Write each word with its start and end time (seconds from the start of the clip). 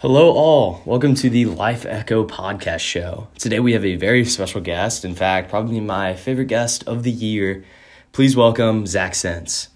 Hello, 0.00 0.32
all. 0.32 0.80
Welcome 0.86 1.14
to 1.16 1.28
the 1.28 1.44
Life 1.44 1.84
Echo 1.84 2.26
podcast 2.26 2.80
show. 2.80 3.28
Today 3.38 3.60
we 3.60 3.74
have 3.74 3.84
a 3.84 3.96
very 3.96 4.24
special 4.24 4.62
guest. 4.62 5.04
In 5.04 5.14
fact, 5.14 5.50
probably 5.50 5.78
my 5.78 6.14
favorite 6.14 6.46
guest 6.46 6.82
of 6.86 7.02
the 7.02 7.10
year. 7.10 7.66
Please 8.12 8.34
welcome 8.34 8.86
Zach 8.86 9.14
Sense. 9.14 9.68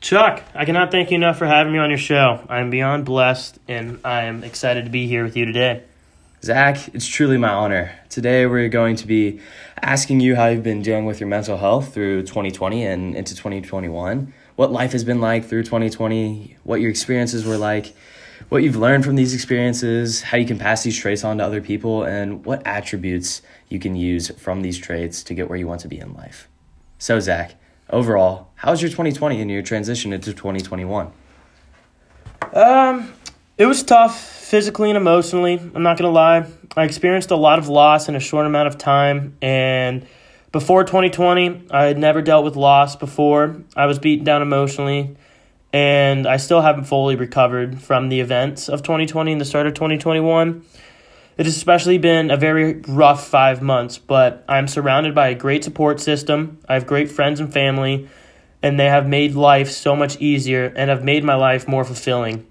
Chuck, 0.00 0.42
I 0.52 0.64
cannot 0.64 0.90
thank 0.90 1.12
you 1.12 1.14
enough 1.14 1.38
for 1.38 1.46
having 1.46 1.72
me 1.72 1.78
on 1.78 1.90
your 1.90 1.98
show. 1.98 2.44
I 2.48 2.58
am 2.58 2.70
beyond 2.70 3.04
blessed 3.04 3.60
and 3.68 4.00
I 4.04 4.24
am 4.24 4.42
excited 4.42 4.84
to 4.86 4.90
be 4.90 5.06
here 5.06 5.22
with 5.22 5.36
you 5.36 5.44
today. 5.44 5.84
Zach, 6.42 6.92
it's 6.92 7.06
truly 7.06 7.38
my 7.38 7.50
honor. 7.50 7.92
Today 8.08 8.46
we're 8.46 8.68
going 8.68 8.96
to 8.96 9.06
be 9.06 9.38
asking 9.80 10.18
you 10.18 10.34
how 10.34 10.48
you've 10.48 10.64
been 10.64 10.82
dealing 10.82 11.04
with 11.04 11.20
your 11.20 11.28
mental 11.28 11.56
health 11.56 11.94
through 11.94 12.22
2020 12.22 12.84
and 12.84 13.14
into 13.14 13.36
2021, 13.36 14.34
what 14.56 14.72
life 14.72 14.90
has 14.90 15.04
been 15.04 15.20
like 15.20 15.44
through 15.44 15.62
2020, 15.62 16.56
what 16.64 16.80
your 16.80 16.90
experiences 16.90 17.46
were 17.46 17.56
like, 17.56 17.94
what 18.52 18.62
you've 18.62 18.76
learned 18.76 19.02
from 19.02 19.14
these 19.14 19.32
experiences, 19.32 20.20
how 20.20 20.36
you 20.36 20.44
can 20.44 20.58
pass 20.58 20.82
these 20.82 20.94
traits 20.94 21.24
on 21.24 21.38
to 21.38 21.42
other 21.42 21.62
people, 21.62 22.04
and 22.04 22.44
what 22.44 22.60
attributes 22.66 23.40
you 23.70 23.78
can 23.78 23.96
use 23.96 24.28
from 24.36 24.60
these 24.60 24.76
traits 24.76 25.22
to 25.22 25.32
get 25.32 25.48
where 25.48 25.58
you 25.58 25.66
want 25.66 25.80
to 25.80 25.88
be 25.88 25.98
in 25.98 26.12
life. 26.12 26.50
So, 26.98 27.18
Zach, 27.18 27.54
overall, 27.88 28.50
how's 28.56 28.82
your 28.82 28.90
2020 28.90 29.40
and 29.40 29.50
your 29.50 29.62
transition 29.62 30.12
into 30.12 30.34
2021? 30.34 31.10
Um, 32.52 33.14
it 33.56 33.64
was 33.64 33.82
tough 33.82 34.20
physically 34.20 34.90
and 34.90 34.98
emotionally. 34.98 35.54
I'm 35.54 35.82
not 35.82 35.96
gonna 35.96 36.10
lie. 36.10 36.44
I 36.76 36.84
experienced 36.84 37.30
a 37.30 37.36
lot 37.36 37.58
of 37.58 37.68
loss 37.68 38.10
in 38.10 38.16
a 38.16 38.20
short 38.20 38.44
amount 38.44 38.68
of 38.68 38.76
time, 38.76 39.34
and 39.40 40.06
before 40.52 40.84
2020, 40.84 41.68
I 41.70 41.84
had 41.84 41.96
never 41.96 42.20
dealt 42.20 42.44
with 42.44 42.56
loss 42.56 42.96
before. 42.96 43.62
I 43.74 43.86
was 43.86 43.98
beaten 43.98 44.26
down 44.26 44.42
emotionally 44.42 45.16
and 45.72 46.26
I 46.26 46.36
still 46.36 46.60
haven't 46.60 46.84
fully 46.84 47.16
recovered 47.16 47.80
from 47.80 48.08
the 48.08 48.20
events 48.20 48.68
of 48.68 48.82
2020 48.82 49.32
and 49.32 49.40
the 49.40 49.44
start 49.44 49.66
of 49.66 49.74
2021. 49.74 50.64
It 51.38 51.46
has 51.46 51.56
especially 51.56 51.96
been 51.96 52.30
a 52.30 52.36
very 52.36 52.82
rough 52.86 53.26
five 53.26 53.62
months, 53.62 53.96
but 53.96 54.44
I'm 54.48 54.68
surrounded 54.68 55.14
by 55.14 55.28
a 55.28 55.34
great 55.34 55.64
support 55.64 55.98
system. 55.98 56.58
I 56.68 56.74
have 56.74 56.86
great 56.86 57.10
friends 57.10 57.40
and 57.40 57.50
family, 57.50 58.08
and 58.62 58.78
they 58.78 58.86
have 58.86 59.08
made 59.08 59.34
life 59.34 59.70
so 59.70 59.96
much 59.96 60.20
easier 60.20 60.72
and 60.76 60.90
have 60.90 61.02
made 61.02 61.24
my 61.24 61.34
life 61.34 61.66
more 61.66 61.84
fulfilling. 61.84 62.46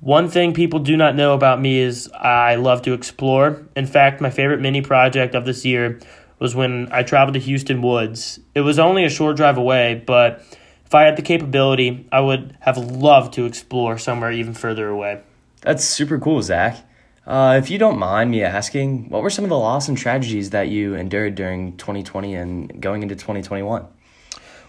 One 0.00 0.28
thing 0.28 0.54
people 0.54 0.80
do 0.80 0.96
not 0.96 1.14
know 1.14 1.34
about 1.34 1.60
me 1.60 1.78
is 1.78 2.10
I 2.12 2.56
love 2.56 2.82
to 2.82 2.92
explore. 2.92 3.62
In 3.76 3.86
fact, 3.86 4.20
my 4.20 4.30
favorite 4.30 4.60
mini 4.60 4.80
project 4.80 5.34
of 5.34 5.44
this 5.44 5.64
year 5.64 6.00
was 6.40 6.56
when 6.56 6.88
I 6.90 7.04
traveled 7.04 7.34
to 7.34 7.40
Hueston 7.40 7.82
Woods. 7.82 8.40
It 8.54 8.62
was 8.62 8.80
only 8.80 9.04
a 9.04 9.10
short 9.10 9.36
drive 9.36 9.58
away, 9.58 10.02
but 10.04 10.44
if 10.92 10.96
I 10.96 11.04
had 11.04 11.16
the 11.16 11.22
capability, 11.22 12.06
I 12.12 12.20
would 12.20 12.54
have 12.60 12.76
loved 12.76 13.32
to 13.34 13.46
explore 13.46 13.96
somewhere 13.96 14.30
even 14.30 14.52
further 14.52 14.90
away. 14.90 15.22
That's 15.62 15.82
super 15.82 16.18
cool, 16.18 16.42
Zach. 16.42 16.84
Uh, 17.26 17.58
if 17.58 17.70
you 17.70 17.78
don't 17.78 17.98
mind 17.98 18.30
me 18.30 18.42
asking, 18.42 19.08
what 19.08 19.22
were 19.22 19.30
some 19.30 19.42
of 19.42 19.48
the 19.48 19.56
loss 19.56 19.88
and 19.88 19.96
tragedies 19.96 20.50
that 20.50 20.68
you 20.68 20.94
endured 20.94 21.34
during 21.34 21.78
2020 21.78 22.34
and 22.34 22.82
going 22.82 23.02
into 23.02 23.14
2021? 23.14 23.86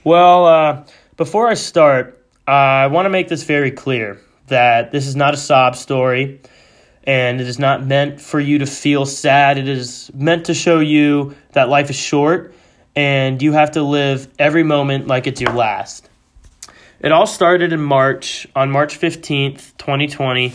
Well, 0.05 0.45
uh, 0.45 0.85
before 1.17 1.49
I 1.49 1.55
start, 1.55 2.25
uh, 2.47 2.51
I 2.51 2.87
want 2.87 3.05
to 3.05 3.09
make 3.09 3.27
this 3.27 3.43
very 3.43 3.71
clear 3.71 4.21
that 4.47 4.93
this 4.93 5.07
is 5.07 5.17
not 5.17 5.33
a 5.33 5.37
sob 5.37 5.75
story 5.75 6.39
and 7.03 7.41
it 7.41 7.49
is 7.49 7.59
not 7.59 7.85
meant 7.85 8.21
for 8.21 8.39
you 8.39 8.59
to 8.59 8.65
feel 8.65 9.05
sad. 9.05 9.57
It 9.57 9.67
is 9.67 10.09
meant 10.13 10.45
to 10.45 10.53
show 10.53 10.79
you 10.79 11.35
that 11.51 11.67
life 11.67 11.89
is 11.89 11.97
short 11.97 12.55
and 12.95 13.41
you 13.41 13.51
have 13.51 13.71
to 13.71 13.83
live 13.83 14.29
every 14.39 14.63
moment 14.63 15.07
like 15.07 15.27
it's 15.27 15.41
your 15.41 15.51
last. 15.51 16.11
It 17.03 17.11
all 17.11 17.27
started 17.27 17.73
in 17.73 17.81
March, 17.81 18.47
on 18.55 18.71
March 18.71 18.97
15th, 18.97 19.77
2020. 19.77 20.53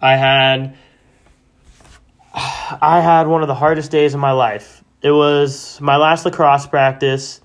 I 0.00 0.16
had 0.16 0.76
I 2.34 3.00
had 3.00 3.28
one 3.28 3.42
of 3.42 3.46
the 3.46 3.54
hardest 3.54 3.92
days 3.92 4.12
of 4.12 4.18
my 4.18 4.32
life. 4.32 4.82
It 5.00 5.12
was 5.12 5.80
my 5.80 5.96
last 5.96 6.24
lacrosse 6.24 6.66
practice 6.66 7.40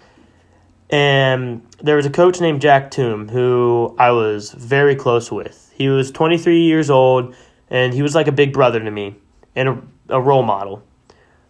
and 0.90 1.62
there 1.84 1.96
was 1.96 2.08
a 2.08 2.10
coach 2.10 2.42
named 2.42 2.62
Jack 2.62 2.90
Toom 2.90 3.30
who 3.30 3.96
I 4.00 4.10
was 4.10 4.52
very 4.54 4.96
close 4.96 5.32
with. 5.32 5.72
He 5.76 5.90
was 5.90 6.10
23 6.10 6.64
years 6.64 6.90
old 6.90 7.36
and 7.70 7.94
he 7.94 8.02
was 8.02 8.16
like 8.16 8.28
a 8.28 8.32
big 8.32 8.54
brother 8.54 8.80
to 8.80 8.90
me 8.90 9.18
and 9.56 9.70
a, 9.70 9.82
a 10.10 10.20
role 10.20 10.42
model. 10.42 10.82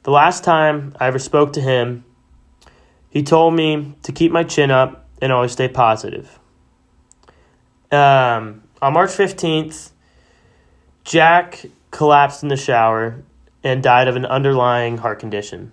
The 0.03 0.11
last 0.11 0.43
time 0.43 0.93
I 0.99 1.07
ever 1.07 1.19
spoke 1.19 1.53
to 1.53 1.61
him, 1.61 2.03
he 3.09 3.23
told 3.23 3.53
me 3.53 3.95
to 4.03 4.11
keep 4.11 4.33
my 4.33 4.43
chin 4.43 4.71
up 4.71 5.07
and 5.21 5.31
always 5.31 5.53
stay 5.53 5.69
positive. 5.69 6.37
Um, 7.91 8.63
on 8.81 8.93
March 8.93 9.11
15th, 9.11 9.91
Jack 11.03 11.65
collapsed 11.91 12.43
in 12.43 12.49
the 12.49 12.57
shower 12.57 13.23
and 13.63 13.83
died 13.83 14.07
of 14.07 14.15
an 14.15 14.25
underlying 14.25 14.97
heart 14.97 15.19
condition. 15.19 15.71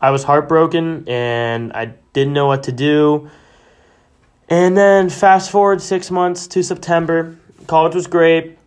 I 0.00 0.10
was 0.10 0.24
heartbroken 0.24 1.08
and 1.08 1.72
I 1.72 1.94
didn't 2.12 2.32
know 2.32 2.46
what 2.46 2.64
to 2.64 2.72
do. 2.72 3.30
And 4.48 4.76
then 4.76 5.10
fast 5.10 5.50
forward 5.50 5.82
six 5.82 6.10
months 6.10 6.46
to 6.48 6.62
September. 6.62 7.36
College 7.66 7.94
was 7.94 8.06
great. 8.06 8.58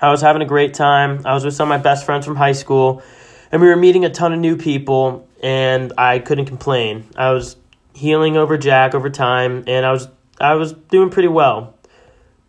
I 0.00 0.10
was 0.10 0.20
having 0.20 0.42
a 0.42 0.46
great 0.46 0.74
time. 0.74 1.22
I 1.24 1.32
was 1.32 1.44
with 1.44 1.54
some 1.54 1.70
of 1.70 1.78
my 1.78 1.82
best 1.82 2.04
friends 2.04 2.26
from 2.26 2.36
high 2.36 2.52
school, 2.52 3.02
and 3.50 3.62
we 3.62 3.68
were 3.68 3.76
meeting 3.76 4.04
a 4.04 4.10
ton 4.10 4.34
of 4.34 4.38
new 4.38 4.56
people, 4.56 5.26
and 5.42 5.94
I 5.96 6.18
couldn't 6.18 6.44
complain. 6.44 7.08
I 7.16 7.30
was 7.30 7.56
healing 7.94 8.36
over 8.36 8.58
Jack 8.58 8.94
over 8.94 9.08
time, 9.08 9.64
and 9.66 9.86
I 9.86 9.92
was 9.92 10.08
I 10.38 10.54
was 10.54 10.72
doing 10.72 11.08
pretty 11.08 11.28
well. 11.28 11.73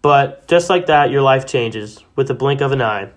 But 0.05 0.47
just 0.47 0.69
like 0.69 0.85
that, 0.85 1.09
your 1.09 1.23
life 1.23 1.47
changes 1.47 2.03
with 2.15 2.27
the 2.27 2.35
blink 2.35 2.61
of 2.61 2.71
an 2.71 2.79
eye. 2.79 3.09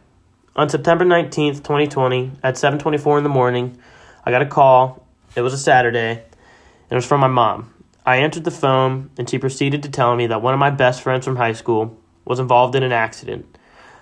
On 0.56 0.70
September 0.70 1.04
19th, 1.04 1.62
2020, 1.62 2.30
at 2.42 2.56
7:24 2.56 3.18
in 3.18 3.24
the 3.24 3.28
morning, 3.28 3.76
I 4.24 4.30
got 4.30 4.40
a 4.40 4.46
call. 4.46 5.06
It 5.36 5.42
was 5.42 5.52
a 5.52 5.58
Saturday, 5.58 6.12
and 6.12 6.90
it 6.90 6.94
was 6.94 7.04
from 7.04 7.20
my 7.20 7.26
mom. 7.26 7.74
I 8.06 8.16
answered 8.16 8.44
the 8.44 8.50
phone, 8.50 9.10
and 9.18 9.28
she 9.28 9.38
proceeded 9.38 9.82
to 9.82 9.90
tell 9.90 10.16
me 10.16 10.28
that 10.28 10.40
one 10.40 10.54
of 10.54 10.60
my 10.60 10.70
best 10.70 11.02
friends 11.02 11.26
from 11.26 11.36
high 11.36 11.52
school 11.52 11.94
was 12.24 12.38
involved 12.38 12.74
in 12.74 12.82
an 12.82 12.92
accident 12.92 13.58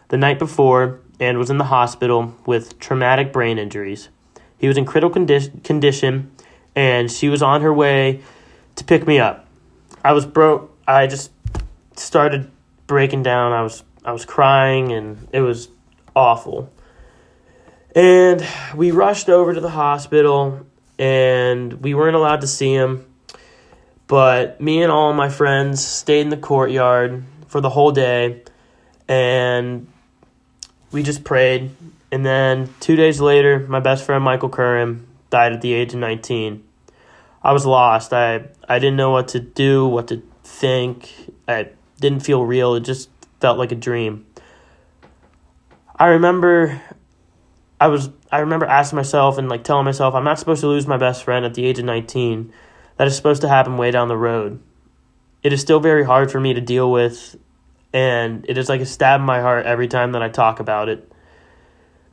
the 0.06 0.16
night 0.16 0.38
before 0.38 1.00
and 1.18 1.38
was 1.38 1.50
in 1.50 1.58
the 1.58 1.64
hospital 1.64 2.36
with 2.46 2.78
traumatic 2.78 3.32
brain 3.32 3.58
injuries. 3.58 4.10
He 4.58 4.68
was 4.68 4.78
in 4.78 4.84
critical 4.84 5.10
condi- 5.10 5.64
condition, 5.64 6.30
and 6.76 7.10
she 7.10 7.28
was 7.28 7.42
on 7.42 7.62
her 7.62 7.74
way 7.74 8.20
to 8.76 8.84
pick 8.84 9.08
me 9.08 9.18
up. 9.18 9.48
I 10.04 10.12
was 10.12 10.24
broke. 10.24 10.72
I 10.86 11.08
just 11.08 11.32
started 11.96 12.48
breaking 12.86 13.22
down. 13.22 13.52
I 13.52 13.62
was 13.62 13.82
I 14.04 14.12
was 14.12 14.24
crying 14.24 14.92
and 14.92 15.28
it 15.32 15.40
was 15.40 15.68
awful. 16.14 16.72
And 17.94 18.46
we 18.74 18.90
rushed 18.90 19.28
over 19.28 19.54
to 19.54 19.60
the 19.60 19.70
hospital 19.70 20.66
and 20.98 21.72
we 21.82 21.94
weren't 21.94 22.16
allowed 22.16 22.42
to 22.42 22.46
see 22.46 22.72
him. 22.72 23.06
But 24.06 24.60
me 24.60 24.82
and 24.82 24.92
all 24.92 25.12
my 25.12 25.28
friends 25.28 25.84
stayed 25.84 26.20
in 26.20 26.28
the 26.28 26.36
courtyard 26.36 27.24
for 27.48 27.60
the 27.60 27.70
whole 27.70 27.90
day 27.90 28.42
and 29.08 29.88
we 30.92 31.02
just 31.02 31.24
prayed. 31.24 31.70
And 32.12 32.24
then 32.24 32.72
two 32.80 32.96
days 32.96 33.20
later, 33.20 33.66
my 33.68 33.80
best 33.80 34.04
friend 34.04 34.22
Michael 34.22 34.48
Curran 34.48 35.06
died 35.30 35.52
at 35.52 35.60
the 35.60 35.72
age 35.72 35.92
of 35.92 36.00
19. 36.00 36.62
I 37.42 37.52
was 37.52 37.66
lost. 37.66 38.12
I, 38.12 38.44
I 38.68 38.78
didn't 38.78 38.96
know 38.96 39.10
what 39.10 39.28
to 39.28 39.40
do, 39.40 39.86
what 39.86 40.08
to 40.08 40.22
think. 40.44 41.12
I 41.48 41.70
didn't 42.00 42.20
feel 42.20 42.44
real. 42.44 42.74
It 42.74 42.80
just 42.80 43.10
felt 43.40 43.58
like 43.58 43.72
a 43.72 43.76
dream. 43.76 44.26
I 45.98 46.06
remember 46.08 46.80
I 47.80 47.88
was 47.88 48.10
I 48.30 48.38
remember 48.38 48.66
asking 48.66 48.96
myself 48.96 49.38
and 49.38 49.48
like 49.48 49.64
telling 49.64 49.84
myself 49.84 50.14
I'm 50.14 50.24
not 50.24 50.38
supposed 50.38 50.60
to 50.60 50.68
lose 50.68 50.86
my 50.86 50.96
best 50.96 51.24
friend 51.24 51.44
at 51.44 51.54
the 51.54 51.64
age 51.64 51.78
of 51.78 51.84
19. 51.84 52.52
That 52.96 53.06
is 53.06 53.16
supposed 53.16 53.42
to 53.42 53.48
happen 53.48 53.76
way 53.76 53.90
down 53.90 54.08
the 54.08 54.16
road. 54.16 54.60
It 55.42 55.52
is 55.52 55.60
still 55.60 55.80
very 55.80 56.04
hard 56.04 56.30
for 56.30 56.40
me 56.40 56.54
to 56.54 56.60
deal 56.60 56.90
with 56.90 57.36
and 57.92 58.44
it 58.48 58.58
is 58.58 58.68
like 58.68 58.80
a 58.80 58.86
stab 58.86 59.20
in 59.20 59.26
my 59.26 59.40
heart 59.40 59.66
every 59.66 59.88
time 59.88 60.12
that 60.12 60.22
I 60.22 60.28
talk 60.28 60.60
about 60.60 60.88
it. 60.88 61.10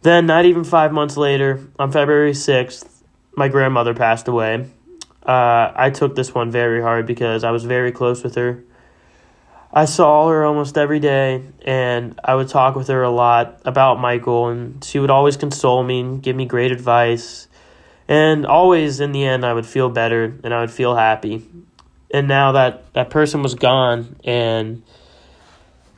Then 0.02 0.26
not 0.26 0.46
even 0.46 0.66
5 0.66 0.92
months 0.92 1.16
later, 1.16 1.66
on 1.80 1.92
February 1.92 2.34
6th, 2.34 2.86
my 3.36 3.48
grandmother 3.48 3.94
passed 3.94 4.28
away. 4.28 4.70
Uh, 5.26 5.72
I 5.74 5.90
took 5.90 6.16
this 6.16 6.34
one 6.34 6.52
very 6.52 6.82
hard 6.82 7.06
because 7.06 7.46
I 7.46 7.52
was 7.52 7.64
very 7.64 7.94
close 7.94 8.22
with 8.22 8.36
her. 8.36 8.64
I 9.76 9.86
saw 9.86 10.28
her 10.30 10.46
almost 10.46 10.78
every 10.78 11.00
day, 11.00 11.44
and 11.66 12.20
I 12.24 12.36
would 12.36 12.48
talk 12.48 12.76
with 12.76 12.90
her 12.90 13.02
a 13.02 13.10
lot 13.10 13.60
about 13.66 14.00
Michael, 14.00 14.50
and 14.50 14.84
she 14.84 15.00
would 15.00 15.10
always 15.10 15.36
console 15.36 15.84
me 15.84 16.02
and 16.02 16.22
give 16.22 16.36
me 16.36 16.46
great 16.46 16.72
advice. 16.72 17.48
And 18.08 18.46
always, 18.46 19.00
in 19.00 19.14
the 19.14 19.24
end, 19.26 19.44
I 19.44 19.52
would 19.52 19.66
feel 19.66 19.90
better 19.90 20.36
and 20.44 20.54
I 20.54 20.62
would 20.62 20.70
feel 20.70 20.96
happy. 20.96 21.44
And 22.12 22.28
now 22.28 22.52
that 22.52 22.94
that 22.94 23.10
person 23.10 23.42
was 23.42 23.56
gone, 23.56 24.16
and 24.24 24.84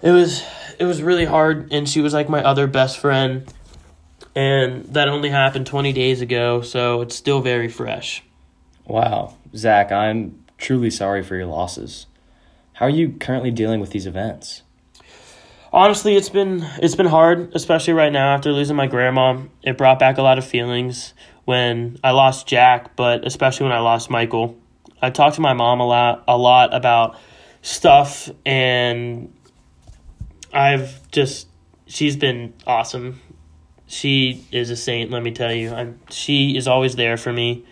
it 0.01 0.11
was 0.11 0.41
it 0.79 0.85
was 0.85 1.01
really 1.01 1.25
hard. 1.25 1.73
And 1.73 1.89
she 1.89 1.99
was 1.99 2.13
like 2.13 2.29
my 2.29 2.41
other 2.41 2.67
best 2.67 2.99
friend, 2.99 3.51
and 4.33 4.85
that 4.93 5.09
only 5.09 5.29
happened 5.29 5.67
twenty 5.67 5.91
days 5.91 6.21
ago, 6.21 6.61
so 6.61 7.01
it's 7.01 7.15
still 7.15 7.41
very 7.41 7.67
fresh. 7.67 8.23
Wow, 8.85 9.35
Zach, 9.53 9.91
I'm 9.91 10.45
truly 10.57 10.91
sorry 10.91 11.21
for 11.21 11.35
your 11.35 11.47
losses. 11.47 12.05
How 12.75 12.87
are 12.87 12.89
you 12.89 13.13
currently 13.13 13.51
dealing 13.51 13.79
with 13.79 13.91
these 13.91 14.05
events? 14.05 14.61
Honestly, 15.71 16.17
it's 16.17 16.27
been 16.27 16.61
it's 16.79 16.95
been 16.95 17.05
hard, 17.05 17.55
especially 17.55 17.93
right 17.93 18.11
now 18.11 18.35
after 18.35 18.51
losing 18.51 18.75
my 18.75 18.85
grandma. 18.85 19.41
It 19.63 19.77
brought 19.77 19.97
back 19.97 20.17
a 20.17 20.21
lot 20.21 20.37
of 20.37 20.45
feelings 20.45 21.13
when 21.45 21.97
I 22.03 22.11
lost 22.11 22.47
Jack, 22.47 22.97
but 22.97 23.25
especially 23.25 23.63
when 23.63 23.71
I 23.71 23.79
lost 23.79 24.09
Michael. 24.09 24.57
I 25.01 25.09
talked 25.09 25.35
to 25.35 25.41
my 25.41 25.53
mom 25.53 25.79
a 25.79 25.87
lot 25.87 26.25
a 26.27 26.37
lot 26.37 26.75
about 26.75 27.17
stuff 27.61 28.29
and 28.45 29.33
I've 30.51 31.09
just 31.11 31.47
she's 31.87 32.17
been 32.17 32.53
awesome. 32.67 33.21
She 33.87 34.45
is 34.51 34.69
a 34.69 34.75
saint, 34.75 35.11
let 35.11 35.23
me 35.23 35.31
tell 35.31 35.53
you. 35.53 35.71
I'm, 35.73 36.01
she 36.09 36.57
is 36.57 36.67
always 36.67 36.97
there 36.97 37.15
for 37.15 37.31
me 37.31 37.63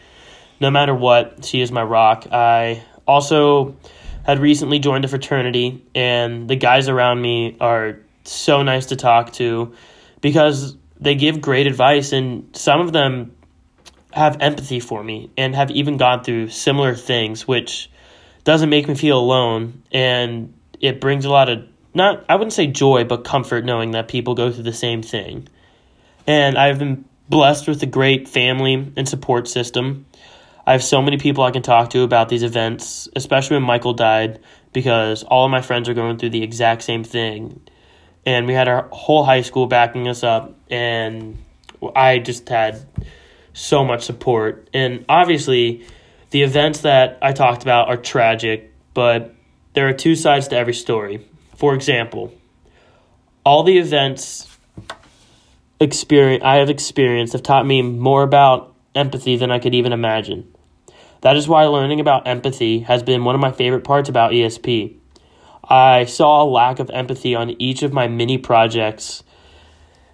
no 0.62 0.72
matter 0.72 0.96
what. 0.96 1.44
She 1.44 1.60
is 1.60 1.74
my 1.74 1.84
rock. 1.84 2.26
I 2.32 2.86
also 3.06 3.76
had 4.24 4.40
recently 4.40 4.80
joined 4.80 5.06
a 5.06 5.08
fraternity, 5.08 5.86
and 5.94 6.50
the 6.50 6.56
guys 6.56 6.88
around 6.88 7.22
me 7.22 7.58
are 7.60 8.00
so 8.24 8.64
nice 8.64 8.88
to 8.88 8.96
talk 8.96 9.34
to 9.34 9.74
because 10.22 10.76
they 11.00 11.16
give 11.16 11.42
great 11.42 11.68
advice, 11.68 12.14
and 12.14 12.56
some 12.56 12.80
of 12.80 12.94
them 12.94 13.36
have 14.12 14.38
empathy 14.42 14.80
for 14.80 15.04
me 15.04 15.30
and 15.38 15.56
have 15.56 15.72
even 15.72 15.98
gone 15.98 16.24
through 16.24 16.48
similar 16.48 16.96
things, 16.96 17.48
which 17.48 17.90
doesn't 18.44 18.70
make 18.70 18.88
me 18.88 18.96
feel 18.96 19.20
alone, 19.20 19.84
and 19.92 20.54
it 20.80 21.02
brings 21.02 21.26
a 21.26 21.30
lot 21.30 21.50
of 21.50 21.68
not 21.94 22.26
I 22.28 22.36
wouldn't 22.36 22.54
say 22.54 22.68
joy, 22.68 23.04
but 23.04 23.24
comfort 23.24 23.66
knowing 23.66 23.92
that 23.92 24.08
people 24.08 24.36
go 24.36 24.52
through 24.52 24.64
the 24.64 24.74
same 24.74 25.02
thing. 25.02 25.48
And 26.26 26.58
I've 26.58 26.80
been 26.80 27.06
blessed 27.30 27.68
with 27.68 27.82
a 27.84 27.86
great 27.86 28.28
family 28.28 28.92
and 28.96 29.08
support 29.08 29.48
system. 29.48 30.06
I 30.66 30.72
have 30.72 30.84
so 30.84 31.02
many 31.02 31.18
people 31.18 31.44
I 31.44 31.52
can 31.52 31.62
talk 31.62 31.90
to 31.92 32.02
about 32.02 32.30
these 32.30 32.44
events, 32.44 33.10
especially 33.16 33.58
when 33.58 33.64
Michael 33.64 33.94
died, 33.94 34.40
because 34.72 35.24
all 35.24 35.46
of 35.46 35.52
my 35.52 35.62
friends 35.62 35.90
are 35.90 35.94
going 35.94 36.18
through 36.18 36.30
the 36.30 36.44
exact 36.44 36.84
same 36.84 37.04
thing. 37.04 37.62
And 38.26 38.48
we 38.48 38.54
had 38.54 38.70
our 38.70 38.88
whole 38.92 39.26
high 39.26 39.42
school 39.42 39.68
backing 39.68 40.08
us 40.08 40.24
up, 40.24 40.58
and 40.70 41.38
I 41.96 42.20
just 42.20 42.48
had 42.48 42.86
so 43.52 43.84
much 43.84 44.04
support. 44.04 44.70
And 44.74 45.04
obviously, 45.10 45.86
the 46.30 46.44
events 46.44 46.82
that 46.82 47.18
I 47.22 47.34
talked 47.34 47.62
about 47.64 47.90
are 47.90 47.98
tragic, 47.98 48.72
but 48.94 49.36
there 49.74 49.90
are 49.90 49.94
two 49.94 50.16
sides 50.16 50.48
to 50.50 50.56
every 50.56 50.74
story. 50.74 51.28
For 51.58 51.76
example, 51.76 52.34
all 53.46 53.64
the 53.64 53.78
events 53.78 54.50
experience 55.80 56.44
I 56.46 56.56
have 56.56 56.70
experienced 56.70 57.34
have 57.34 57.44
taught 57.44 57.66
me 57.66 57.82
more 57.82 58.24
about 58.24 58.74
empathy 58.96 59.36
than 59.36 59.52
I 59.52 59.60
could 59.60 59.76
even 59.76 59.92
imagine. 59.92 60.53
That 61.24 61.38
is 61.38 61.48
why 61.48 61.64
learning 61.68 62.02
about 62.02 62.28
empathy 62.28 62.80
has 62.82 63.02
been 63.02 63.24
one 63.24 63.34
of 63.34 63.40
my 63.40 63.54
favorite 63.54 63.86
parts 63.86 64.10
about 64.10 64.34
ESP. 64.34 64.98
I 65.64 66.04
saw 66.04 66.44
a 66.44 66.46
lack 66.46 66.80
of 66.80 66.90
empathy 66.90 67.34
on 67.34 67.52
each 67.62 67.82
of 67.82 67.94
my 67.94 68.10
mini 68.10 68.38
projects. 68.38 69.24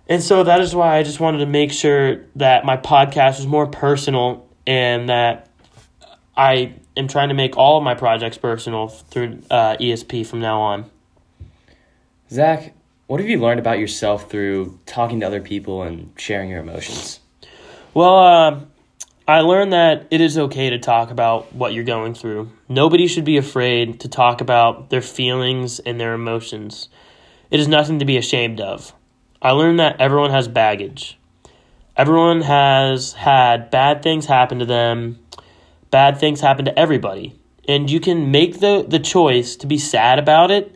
And 0.07 0.21
so 0.21 0.43
that 0.43 0.61
is 0.61 0.75
why 0.75 0.97
I 0.97 1.01
just 1.03 1.19
wanted 1.19 1.39
to 1.39 1.47
make 1.47 1.71
sure 1.71 2.25
that 2.35 2.63
my 2.63 2.77
podcast 2.77 3.37
was 3.37 3.47
more 3.47 3.65
personal 3.65 4.47
and 4.67 5.09
that 5.09 5.49
I 6.37 6.75
am 6.95 7.07
trying 7.07 7.29
to 7.29 7.35
make 7.35 7.57
all 7.57 7.79
of 7.79 7.83
my 7.83 7.95
projects 7.95 8.37
personal 8.37 8.89
through 8.89 9.41
uh, 9.49 9.77
ESP 9.77 10.27
from 10.27 10.41
now 10.41 10.61
on. 10.61 10.91
Zach, 12.29 12.75
what 13.07 13.19
have 13.19 13.27
you 13.27 13.39
learned 13.39 13.59
about 13.59 13.79
yourself 13.79 14.29
through 14.29 14.79
talking 14.85 15.21
to 15.21 15.25
other 15.25 15.41
people 15.41 15.81
and 15.81 16.13
sharing 16.17 16.51
your 16.51 16.59
emotions? 16.59 17.19
Well, 17.95 18.19
uh, 18.19 18.59
I 19.29 19.41
learned 19.41 19.73
that 19.73 20.07
it 20.09 20.21
is 20.21 20.39
okay 20.39 20.71
to 20.71 20.79
talk 20.79 21.11
about 21.11 21.53
what 21.53 21.71
you're 21.71 21.83
going 21.83 22.15
through. 22.15 22.49
Nobody 22.67 23.05
should 23.05 23.25
be 23.25 23.37
afraid 23.37 23.99
to 23.99 24.07
talk 24.07 24.41
about 24.41 24.89
their 24.89 25.03
feelings 25.03 25.77
and 25.77 25.99
their 25.99 26.15
emotions. 26.15 26.89
It 27.51 27.59
is 27.59 27.67
nothing 27.67 27.99
to 27.99 28.05
be 28.05 28.17
ashamed 28.17 28.59
of. 28.59 28.91
I 29.39 29.51
learned 29.51 29.79
that 29.79 30.01
everyone 30.01 30.31
has 30.31 30.47
baggage. 30.47 31.19
Everyone 31.95 32.41
has 32.41 33.13
had 33.13 33.69
bad 33.69 34.01
things 34.01 34.25
happen 34.25 34.57
to 34.57 34.65
them. 34.65 35.19
Bad 35.91 36.17
things 36.17 36.41
happen 36.41 36.65
to 36.65 36.79
everybody. 36.79 37.39
And 37.67 37.87
you 37.87 37.99
can 37.99 38.31
make 38.31 38.61
the, 38.61 38.83
the 38.87 38.97
choice 38.97 39.55
to 39.57 39.67
be 39.67 39.77
sad 39.77 40.17
about 40.17 40.49
it, 40.49 40.75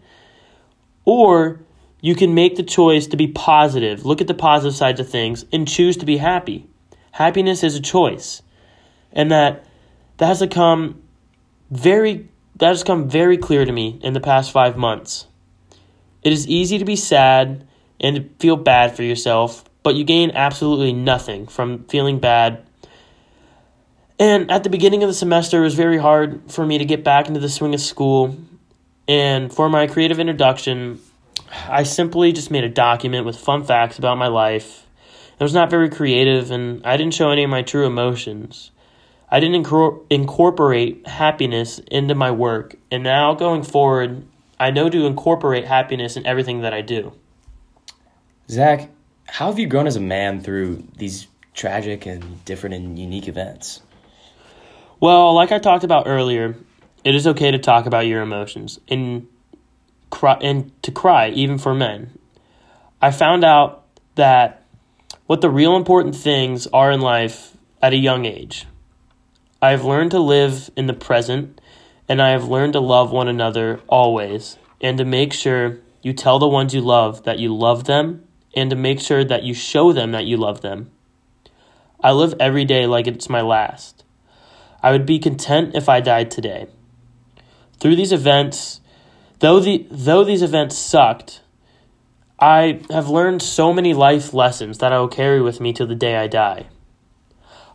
or 1.05 1.59
you 2.01 2.13
can 2.13 2.35
make 2.35 2.55
the 2.55 2.61
choice 2.61 3.07
to 3.07 3.17
be 3.17 3.29
positive, 3.29 4.05
look 4.05 4.21
at 4.21 4.27
the 4.27 4.35
positive 4.35 4.75
sides 4.75 4.99
of 4.99 5.09
things, 5.09 5.43
and 5.51 5.67
choose 5.67 5.97
to 5.97 6.05
be 6.05 6.17
happy. 6.17 6.67
Happiness 7.13 7.63
is 7.63 7.75
a 7.75 7.81
choice. 7.81 8.41
And 9.11 9.31
that 9.31 9.65
that 10.17 10.25
has 10.25 10.43
come 10.51 11.01
very 11.69 12.27
that 12.57 12.69
has 12.69 12.83
come 12.83 13.07
very 13.07 13.37
clear 13.37 13.65
to 13.65 13.71
me 13.71 13.99
in 14.01 14.13
the 14.13 14.19
past 14.19 14.51
5 14.51 14.77
months. 14.77 15.27
It 16.23 16.33
is 16.33 16.47
easy 16.47 16.77
to 16.79 16.85
be 16.85 16.95
sad 16.95 17.67
and 17.99 18.15
to 18.15 18.29
feel 18.39 18.55
bad 18.55 18.95
for 18.95 19.03
yourself, 19.03 19.63
but 19.83 19.95
you 19.95 20.03
gain 20.03 20.31
absolutely 20.31 20.91
nothing 20.93 21.47
from 21.47 21.83
feeling 21.85 22.19
bad. 22.19 22.65
And 24.17 24.49
at 24.49 24.63
the 24.63 24.69
beginning 24.69 25.03
of 25.03 25.09
the 25.09 25.13
semester, 25.13 25.59
it 25.59 25.63
was 25.63 25.75
very 25.75 25.97
hard 25.97 26.51
for 26.51 26.65
me 26.65 26.79
to 26.79 26.85
get 26.85 27.03
back 27.03 27.27
into 27.27 27.39
the 27.39 27.49
swing 27.49 27.73
of 27.73 27.81
school. 27.81 28.35
And 29.07 29.53
for 29.53 29.69
my 29.69 29.85
creative 29.85 30.19
introduction, 30.19 30.99
I 31.67 31.83
simply 31.83 32.31
just 32.31 32.49
made 32.49 32.63
a 32.63 32.69
document 32.69 33.25
with 33.25 33.37
fun 33.37 33.63
facts 33.63 33.99
about 33.99 34.17
my 34.17 34.27
life 34.27 34.87
it 35.39 35.43
was 35.43 35.53
not 35.53 35.69
very 35.69 35.89
creative, 35.89 36.51
and 36.51 36.85
I 36.85 36.97
didn't 36.97 37.13
show 37.13 37.31
any 37.31 37.43
of 37.43 37.49
my 37.49 37.61
true 37.61 37.85
emotions. 37.85 38.71
I 39.29 39.39
didn't 39.39 39.65
incorporate 40.09 41.07
happiness 41.07 41.79
into 41.79 42.15
my 42.15 42.31
work, 42.31 42.75
and 42.91 43.03
now 43.03 43.33
going 43.33 43.63
forward, 43.63 44.25
I 44.59 44.71
know 44.71 44.89
to 44.89 45.05
incorporate 45.05 45.65
happiness 45.65 46.15
in 46.15 46.25
everything 46.25 46.61
that 46.61 46.73
I 46.73 46.81
do. 46.81 47.13
Zach, 48.49 48.89
how 49.27 49.47
have 49.47 49.57
you 49.57 49.67
grown 49.67 49.87
as 49.87 49.95
a 49.95 50.01
man 50.01 50.41
through 50.41 50.83
these 50.97 51.27
tragic 51.53 52.05
and 52.05 52.43
different 52.45 52.75
and 52.75 52.99
unique 52.99 53.27
events? 53.27 53.81
Well, 54.99 55.33
like 55.33 55.51
I 55.51 55.59
talked 55.59 55.83
about 55.83 56.07
earlier, 56.07 56.55
it 57.03 57.15
is 57.15 57.25
okay 57.27 57.51
to 57.51 57.57
talk 57.57 57.85
about 57.85 58.05
your 58.05 58.21
emotions 58.21 58.79
and 58.87 59.27
cry 60.11 60.37
and 60.41 60.71
to 60.83 60.91
cry 60.91 61.29
even 61.29 61.57
for 61.57 61.73
men. 61.73 62.17
I 63.01 63.11
found 63.11 63.43
out 63.43 63.85
that 64.15 64.62
what 65.25 65.41
the 65.41 65.49
real 65.49 65.75
important 65.75 66.15
things 66.15 66.67
are 66.67 66.91
in 66.91 66.99
life 66.99 67.55
at 67.81 67.93
a 67.93 67.97
young 67.97 68.25
age. 68.25 68.65
I 69.61 69.71
have 69.71 69.85
learned 69.85 70.11
to 70.11 70.19
live 70.19 70.69
in 70.75 70.87
the 70.87 70.93
present, 70.93 71.61
and 72.09 72.21
I 72.21 72.29
have 72.29 72.49
learned 72.49 72.73
to 72.73 72.81
love 72.81 73.11
one 73.11 73.29
another 73.29 73.79
always, 73.87 74.57
and 74.81 74.97
to 74.97 75.05
make 75.05 75.31
sure 75.31 75.79
you 76.01 76.11
tell 76.11 76.39
the 76.39 76.47
ones 76.47 76.73
you 76.73 76.81
love 76.81 77.23
that 77.23 77.39
you 77.39 77.55
love 77.55 77.85
them, 77.85 78.27
and 78.53 78.69
to 78.69 78.75
make 78.75 78.99
sure 78.99 79.23
that 79.23 79.43
you 79.43 79.53
show 79.53 79.93
them 79.93 80.11
that 80.11 80.25
you 80.25 80.35
love 80.35 80.59
them. 80.59 80.91
I 82.01 82.11
live 82.11 82.35
every 82.37 82.65
day 82.65 82.85
like 82.85 83.07
it's 83.07 83.29
my 83.29 83.39
last. 83.39 84.03
I 84.81 84.91
would 84.91 85.05
be 85.05 85.19
content 85.19 85.73
if 85.73 85.87
I 85.87 86.01
died 86.01 86.29
today. 86.29 86.67
Through 87.79 87.95
these 87.95 88.11
events, 88.11 88.81
though 89.39 89.61
the 89.61 89.87
though 89.89 90.25
these 90.25 90.41
events 90.41 90.77
sucked, 90.77 91.39
I 92.43 92.81
have 92.89 93.07
learned 93.07 93.41
so 93.41 93.71
many 93.71 93.93
life 93.93 94.33
lessons 94.33 94.79
that 94.79 94.91
I 94.91 94.99
will 94.99 95.07
carry 95.07 95.41
with 95.41 95.61
me 95.61 95.71
till 95.71 95.87
the 95.87 95.95
day 95.95 96.17
I 96.17 96.27
die. 96.27 96.65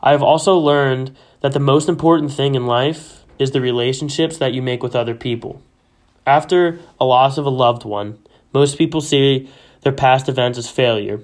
I 0.02 0.10
have 0.10 0.22
also 0.22 0.58
learned 0.58 1.16
that 1.40 1.54
the 1.54 1.58
most 1.58 1.88
important 1.88 2.32
thing 2.32 2.54
in 2.54 2.66
life 2.66 3.25
is 3.38 3.52
the 3.52 3.62
relationships 3.62 4.37
that 4.37 4.52
you 4.52 4.60
make 4.60 4.82
with 4.82 4.94
other 4.94 5.14
people. 5.14 5.62
After 6.26 6.80
a 7.00 7.06
loss 7.06 7.38
of 7.38 7.46
a 7.46 7.48
loved 7.48 7.87
one, 7.87 8.18
most 8.52 8.76
people 8.76 9.00
see 9.00 9.48
their 9.84 9.92
past 9.92 10.28
events 10.28 10.58
as 10.58 10.68
failure 10.68 11.22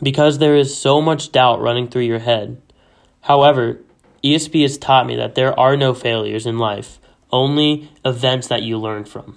because 0.00 0.38
there 0.38 0.54
is 0.54 0.78
so 0.78 1.02
much 1.02 1.32
doubt 1.32 1.60
running 1.60 1.88
through 1.88 2.02
your 2.02 2.20
head. 2.20 2.62
However, 3.22 3.80
ESP 4.22 4.62
has 4.62 4.78
taught 4.78 5.08
me 5.08 5.16
that 5.16 5.34
there 5.34 5.58
are 5.58 5.76
no 5.76 5.94
failures 5.94 6.46
in 6.46 6.58
life, 6.58 7.00
only 7.32 7.90
events 8.04 8.46
that 8.46 8.62
you 8.62 8.78
learn 8.78 9.04
from. 9.04 9.36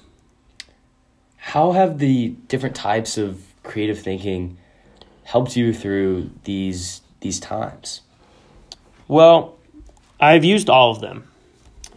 How 1.45 1.73
have 1.73 1.99
the 1.99 2.29
different 2.47 2.75
types 2.75 3.19
of 3.19 3.39
creative 3.61 3.99
thinking 3.99 4.57
helped 5.23 5.55
you 5.55 5.73
through 5.73 6.31
these 6.43 7.01
these 7.19 7.39
times? 7.39 8.01
Well, 9.07 9.55
I've 10.19 10.43
used 10.43 10.71
all 10.71 10.89
of 10.89 11.01
them. 11.01 11.27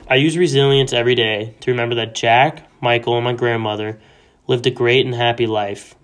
I 0.07 0.17
use 0.17 0.37
resilience 0.37 0.93
every 0.93 1.14
day 1.14 1.55
to 1.61 1.71
remember 1.71 1.95
that 1.95 2.14
Jack, 2.14 2.71
Michael, 2.83 3.17
and 3.17 3.25
my 3.25 3.33
grandmother 3.33 3.99
lived 4.47 4.67
a 4.67 4.71
great 4.71 5.07
and 5.07 5.14
happy 5.14 5.47
life. 5.47 5.95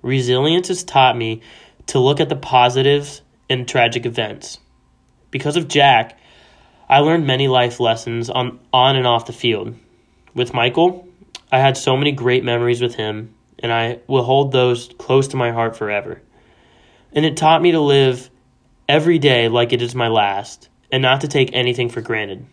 Resilience 0.00 0.68
has 0.68 0.84
taught 0.84 1.16
me 1.16 1.42
to 1.86 1.98
look 1.98 2.20
at 2.20 2.28
the 2.28 2.36
positives 2.36 3.22
in 3.48 3.66
tragic 3.66 4.06
events. 4.06 4.60
Because 5.32 5.56
of 5.56 5.66
Jack, 5.66 6.16
I 6.88 7.00
learned 7.00 7.26
many 7.26 7.48
life 7.48 7.80
lessons 7.80 8.30
on, 8.30 8.60
on 8.72 8.94
and 8.94 9.06
off 9.06 9.26
the 9.26 9.32
field. 9.32 9.74
With 10.32 10.54
Michael, 10.54 11.03
I 11.54 11.58
had 11.58 11.76
so 11.76 11.96
many 11.96 12.10
great 12.10 12.42
memories 12.42 12.82
with 12.82 12.96
him, 12.96 13.32
and 13.60 13.72
I 13.72 14.00
will 14.08 14.24
hold 14.24 14.50
those 14.50 14.90
close 14.98 15.28
to 15.28 15.36
my 15.36 15.52
heart 15.52 15.76
forever. 15.76 16.20
And 17.12 17.24
it 17.24 17.36
taught 17.36 17.62
me 17.62 17.70
to 17.70 17.78
live 17.78 18.28
every 18.88 19.20
day 19.20 19.46
like 19.46 19.72
it 19.72 19.80
is 19.80 19.94
my 19.94 20.08
last, 20.08 20.68
and 20.90 21.00
not 21.00 21.20
to 21.20 21.28
take 21.28 21.50
anything 21.52 21.88
for 21.88 22.00
granted. 22.00 22.44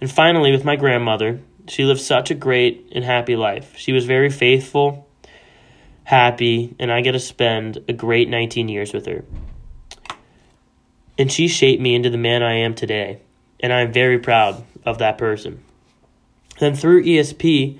And 0.00 0.10
finally, 0.10 0.50
with 0.50 0.64
my 0.64 0.74
grandmother, 0.74 1.38
she 1.68 1.84
lived 1.84 2.00
such 2.00 2.32
a 2.32 2.34
great 2.34 2.88
and 2.92 3.04
happy 3.04 3.36
life. 3.36 3.76
She 3.76 3.92
was 3.92 4.04
very 4.04 4.30
faithful, 4.30 5.06
happy, 6.02 6.74
and 6.80 6.90
I 6.90 7.02
get 7.02 7.12
to 7.12 7.20
spend 7.20 7.84
a 7.86 7.92
great 7.92 8.28
19 8.28 8.68
years 8.68 8.92
with 8.92 9.06
her. 9.06 9.24
And 11.16 11.30
she 11.30 11.46
shaped 11.46 11.80
me 11.80 11.94
into 11.94 12.10
the 12.10 12.18
man 12.18 12.42
I 12.42 12.54
am 12.54 12.74
today, 12.74 13.20
and 13.60 13.72
I'm 13.72 13.92
very 13.92 14.18
proud 14.18 14.64
of 14.84 14.98
that 14.98 15.18
person. 15.18 15.62
Then 16.58 16.74
through 16.74 17.04
ESP, 17.04 17.78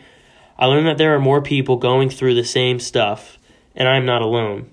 I 0.59 0.67
learned 0.67 0.89
that 0.89 0.99
there 0.99 1.15
are 1.15 1.21
more 1.21 1.41
people 1.41 1.77
going 1.77 2.11
through 2.11 2.35
the 2.35 2.45
same 2.45 2.81
stuff, 2.81 3.39
and 3.77 3.89
I'm 3.89 4.05
not 4.05 4.23
alone. 4.23 4.71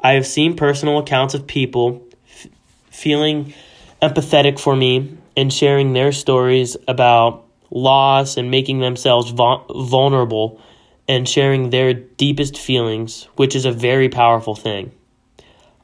I 0.00 0.12
have 0.12 0.26
seen 0.26 0.56
personal 0.56 0.98
accounts 0.98 1.34
of 1.34 1.46
people 1.46 2.06
f- 2.30 2.46
feeling 2.90 3.52
empathetic 4.00 4.58
for 4.58 4.74
me 4.74 5.18
and 5.36 5.52
sharing 5.52 5.92
their 5.92 6.12
stories 6.12 6.76
about 6.88 7.44
loss 7.70 8.36
and 8.36 8.50
making 8.50 8.80
themselves 8.80 9.30
vulnerable 9.30 10.60
and 11.08 11.28
sharing 11.28 11.70
their 11.70 11.92
deepest 11.92 12.56
feelings, 12.56 13.24
which 13.36 13.54
is 13.54 13.64
a 13.64 13.72
very 13.72 14.08
powerful 14.08 14.54
thing. 14.54 14.92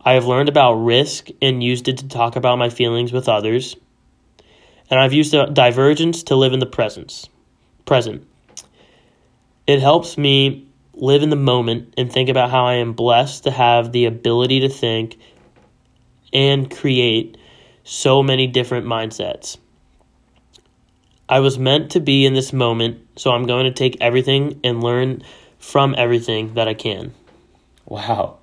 I 0.05 0.13
have 0.15 0.25
learned 0.27 0.49
about 0.49 0.75
risk 0.75 1.29
and 1.41 1.63
used 1.63 1.89
it 1.89 1.99
to 1.99 2.09
talk 2.09 2.37
about 2.37 2.59
my 2.59 2.71
feelings 2.71 3.13
with 3.13 3.29
others. 3.29 3.77
And 4.91 4.99
I've 4.99 5.13
used 5.13 5.33
divergence 5.53 6.23
to 6.25 6.37
live 6.37 6.53
in 6.53 6.59
the 6.59 6.67
presence, 6.67 7.29
present. 7.85 8.27
It 9.73 9.81
helps 9.81 10.19
me 10.19 10.69
live 10.93 11.23
in 11.23 11.31
the 11.31 11.37
moment 11.37 11.95
and 11.97 12.13
think 12.13 12.29
about 12.29 12.51
how 12.51 12.67
I 12.67 12.75
am 12.75 12.93
blessed 12.93 13.45
to 13.45 13.51
have 13.51 13.91
the 13.91 14.05
ability 14.05 14.61
to 14.61 14.69
think 14.69 15.17
and 16.31 16.71
create 16.71 17.39
so 17.83 18.23
many 18.23 18.47
different 18.47 18.85
mindsets. 18.85 19.57
I 21.27 21.41
was 21.41 21.59
meant 21.59 21.93
to 21.93 22.01
be 22.01 22.27
in 22.27 22.35
this 22.35 22.53
moment, 22.53 22.99
so 23.17 23.31
I'm 23.31 23.47
going 23.47 23.65
to 23.65 23.73
take 23.73 23.97
everything 23.99 24.61
and 24.63 24.85
learn 24.85 25.23
from 25.59 25.95
everything 25.97 26.53
that 26.53 26.69
I 26.69 26.75
can. 26.75 27.15
Wow. 27.87 28.41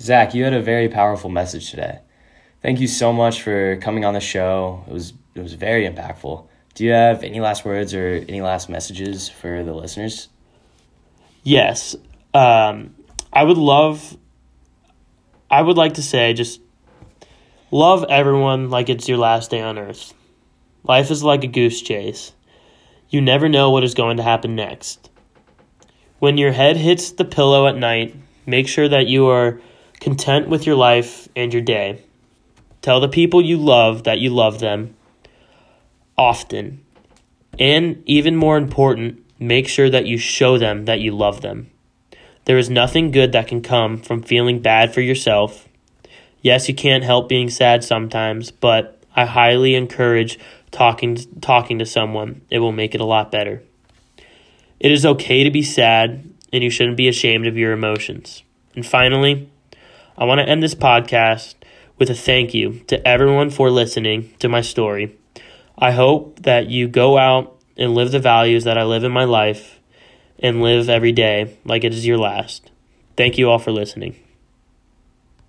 Zach, 0.00 0.34
you 0.34 0.42
had 0.42 0.54
a 0.54 0.60
very 0.60 0.88
powerful 0.88 1.30
message 1.30 1.70
today. 1.70 2.00
Thank 2.62 2.80
you 2.80 2.88
so 2.88 3.12
much 3.12 3.42
for 3.42 3.76
coming 3.76 4.04
on 4.04 4.14
the 4.14 4.20
show. 4.20 4.82
It 4.88 4.92
was 4.92 5.12
it 5.36 5.40
was 5.40 5.54
very 5.54 5.88
impactful. 5.88 6.48
Do 6.74 6.82
you 6.82 6.90
have 6.90 7.22
any 7.22 7.38
last 7.38 7.64
words 7.64 7.94
or 7.94 8.24
any 8.28 8.42
last 8.42 8.68
messages 8.68 9.28
for 9.28 9.62
the 9.62 9.72
listeners? 9.72 10.30
Yes. 11.44 11.94
Um, 12.32 12.96
I 13.32 13.44
would 13.44 13.58
love 13.58 14.16
I 15.50 15.62
would 15.62 15.76
like 15.76 15.94
to 15.94 16.02
say 16.02 16.32
just 16.32 16.60
love 17.70 18.04
everyone 18.08 18.70
like 18.70 18.88
it's 18.88 19.08
your 19.08 19.18
last 19.18 19.50
day 19.50 19.60
on 19.60 19.78
earth. 19.78 20.12
Life 20.82 21.10
is 21.10 21.22
like 21.22 21.44
a 21.44 21.48
goose 21.48 21.80
chase. 21.80 22.32
You 23.08 23.20
never 23.20 23.48
know 23.48 23.70
what 23.70 23.84
is 23.84 23.94
going 23.94 24.16
to 24.16 24.22
happen 24.22 24.56
next. 24.56 25.10
When 26.18 26.38
your 26.38 26.52
head 26.52 26.76
hits 26.76 27.12
the 27.12 27.24
pillow 27.24 27.68
at 27.68 27.76
night, 27.76 28.16
make 28.46 28.66
sure 28.66 28.88
that 28.88 29.06
you 29.06 29.28
are 29.28 29.60
content 30.00 30.48
with 30.48 30.66
your 30.66 30.76
life 30.76 31.28
and 31.36 31.52
your 31.52 31.62
day. 31.62 32.02
Tell 32.82 33.00
the 33.00 33.08
people 33.08 33.42
you 33.42 33.58
love 33.58 34.04
that 34.04 34.18
you 34.18 34.30
love 34.30 34.58
them 34.58 34.96
often. 36.16 36.84
And 37.58 38.02
even 38.06 38.34
more 38.34 38.56
important, 38.56 39.23
make 39.38 39.68
sure 39.68 39.90
that 39.90 40.06
you 40.06 40.18
show 40.18 40.58
them 40.58 40.84
that 40.84 41.00
you 41.00 41.12
love 41.12 41.40
them. 41.40 41.70
There 42.44 42.58
is 42.58 42.68
nothing 42.68 43.10
good 43.10 43.32
that 43.32 43.48
can 43.48 43.62
come 43.62 43.98
from 43.98 44.22
feeling 44.22 44.60
bad 44.60 44.92
for 44.92 45.00
yourself. 45.00 45.68
Yes, 46.42 46.68
you 46.68 46.74
can't 46.74 47.04
help 47.04 47.28
being 47.28 47.48
sad 47.48 47.82
sometimes, 47.82 48.50
but 48.50 49.00
I 49.16 49.24
highly 49.24 49.74
encourage 49.74 50.38
talking 50.70 51.16
talking 51.40 51.78
to 51.78 51.86
someone. 51.86 52.42
It 52.50 52.58
will 52.58 52.72
make 52.72 52.94
it 52.94 53.00
a 53.00 53.06
lot 53.06 53.30
better. 53.30 53.62
It 54.80 54.92
is 54.92 55.06
okay 55.06 55.44
to 55.44 55.50
be 55.50 55.62
sad 55.62 56.28
and 56.52 56.62
you 56.62 56.70
shouldn't 56.70 56.96
be 56.96 57.08
ashamed 57.08 57.46
of 57.46 57.56
your 57.56 57.72
emotions. 57.72 58.42
And 58.74 58.84
finally, 58.84 59.48
I 60.18 60.24
want 60.24 60.40
to 60.40 60.48
end 60.48 60.62
this 60.62 60.74
podcast 60.74 61.54
with 61.98 62.10
a 62.10 62.14
thank 62.14 62.52
you 62.54 62.80
to 62.88 63.06
everyone 63.06 63.50
for 63.50 63.70
listening 63.70 64.34
to 64.40 64.48
my 64.48 64.60
story. 64.60 65.16
I 65.78 65.92
hope 65.92 66.40
that 66.42 66.68
you 66.68 66.88
go 66.88 67.18
out 67.18 67.53
and 67.76 67.94
live 67.94 68.12
the 68.12 68.20
values 68.20 68.64
that 68.64 68.78
I 68.78 68.84
live 68.84 69.04
in 69.04 69.12
my 69.12 69.24
life 69.24 69.80
and 70.38 70.62
live 70.62 70.88
every 70.88 71.12
day 71.12 71.56
like 71.64 71.84
it 71.84 71.94
is 71.94 72.06
your 72.06 72.18
last. 72.18 72.70
Thank 73.16 73.38
you 73.38 73.50
all 73.50 73.58
for 73.58 73.72
listening. 73.72 74.23